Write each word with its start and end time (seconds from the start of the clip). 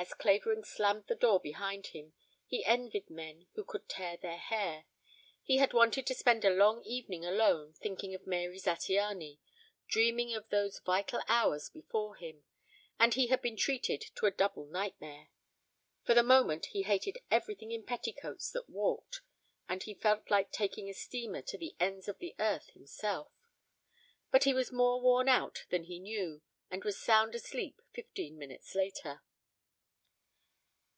As 0.00 0.14
Clavering 0.14 0.62
slammed 0.62 1.08
the 1.08 1.16
door 1.16 1.40
behind 1.40 1.90
them 1.92 2.12
he 2.46 2.64
envied 2.64 3.10
men 3.10 3.48
who 3.54 3.64
could 3.64 3.88
tear 3.88 4.16
their 4.16 4.36
hair. 4.38 4.84
He 5.42 5.56
had 5.56 5.72
wanted 5.72 6.06
to 6.06 6.14
spend 6.14 6.44
a 6.44 6.50
long 6.54 6.84
evening 6.84 7.24
alone 7.26 7.72
thinking 7.72 8.14
of 8.14 8.24
Mary 8.24 8.60
Zattiany, 8.60 9.40
dreaming 9.88 10.34
of 10.36 10.48
those 10.50 10.78
vital 10.78 11.20
hours 11.26 11.68
before 11.68 12.14
him, 12.14 12.44
and 12.96 13.14
he 13.14 13.26
had 13.26 13.42
been 13.42 13.56
treated 13.56 14.04
to 14.14 14.26
a 14.26 14.30
double 14.30 14.66
nightmare. 14.66 15.30
For 16.04 16.14
the 16.14 16.22
moment 16.22 16.66
he 16.66 16.82
hated 16.84 17.18
everything 17.28 17.72
in 17.72 17.82
petticoats 17.84 18.52
that 18.52 18.70
walked, 18.70 19.22
and 19.68 19.82
he 19.82 19.94
felt 19.94 20.30
like 20.30 20.52
taking 20.52 20.88
a 20.88 20.94
steamer 20.94 21.42
to 21.42 21.58
the 21.58 21.74
ends 21.80 22.06
of 22.06 22.18
the 22.18 22.36
earth 22.38 22.70
himself. 22.70 23.32
But 24.30 24.44
he 24.44 24.54
was 24.54 24.70
more 24.70 25.00
worn 25.00 25.28
out 25.28 25.64
than 25.70 25.84
he 25.84 25.98
knew 25.98 26.40
and 26.70 26.84
was 26.84 27.00
sound 27.00 27.34
asleep 27.34 27.82
fifteen 27.92 28.38
minutes 28.38 28.76
later. 28.76 29.24